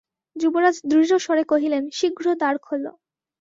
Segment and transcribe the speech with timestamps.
[0.35, 2.91] যুবরাজ দৃঢ়স্বরে কহিলেন, শীঘ্র দ্বার খোলো।